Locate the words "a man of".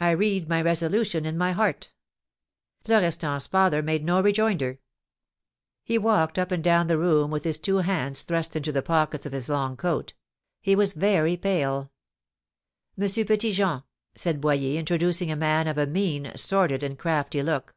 15.30-15.78